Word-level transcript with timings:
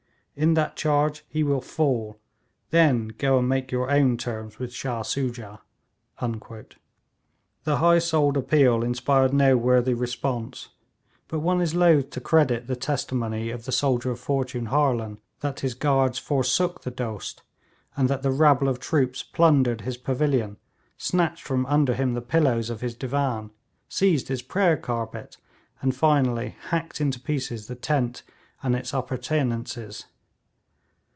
In 0.33 0.53
that 0.53 0.77
charge 0.77 1.25
he 1.27 1.43
will 1.43 1.59
fall; 1.61 2.17
then 2.69 3.09
go 3.17 3.37
and 3.37 3.49
make 3.49 3.69
your 3.69 3.91
own 3.91 4.15
terms 4.17 4.57
with 4.57 4.73
Shah 4.73 5.03
Soojah.' 5.03 5.59
The 6.19 7.77
high 7.77 7.99
souled 7.99 8.37
appeal 8.37 8.81
inspired 8.81 9.33
no 9.33 9.55
worthy 9.57 9.93
response; 9.93 10.69
but 11.27 11.41
one 11.41 11.61
is 11.61 11.75
loth 11.75 12.09
to 12.11 12.21
credit 12.21 12.65
the 12.65 12.77
testimony 12.77 13.51
of 13.51 13.65
the 13.65 13.73
soldier 13.73 14.09
of 14.09 14.21
fortune 14.21 14.67
Harlan 14.67 15.19
that 15.41 15.59
his 15.59 15.73
guards 15.75 16.17
forsook 16.17 16.81
the 16.81 16.91
Dost, 16.91 17.43
and 17.97 18.09
that 18.09 18.23
the 18.23 18.31
rabble 18.31 18.69
of 18.69 18.79
troops 18.79 19.21
plundered 19.23 19.81
his 19.81 19.97
pavilion, 19.97 20.57
snatched 20.97 21.43
from 21.43 21.65
under 21.67 21.93
him 21.93 22.13
the 22.13 22.21
pillows 22.21 22.69
of 22.71 22.81
his 22.81 22.95
divan, 22.95 23.51
seized 23.89 24.29
his 24.29 24.41
prayer 24.41 24.77
carpet, 24.77 25.37
and 25.81 25.93
finally 25.93 26.55
hacked 26.69 27.01
into 27.01 27.19
pieces 27.19 27.67
the 27.67 27.75
tent 27.75 28.23
and 28.63 28.75
its 28.77 28.93
appurtenances. 28.93 30.05